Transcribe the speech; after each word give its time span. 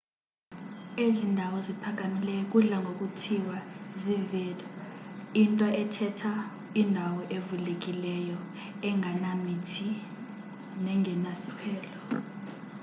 ezi 1.05 1.25
ndawo 1.33 1.57
ziphakamileyo 1.67 2.43
kudla 2.51 2.75
ngokuthiwa 2.83 3.57
zii-vidde 4.01 4.65
into 5.41 5.67
ethetha 5.81 6.31
indawo 6.81 7.21
evulekileyo 7.37 8.37
engenamithi 8.89 9.87
nengenasiphelo 10.83 11.93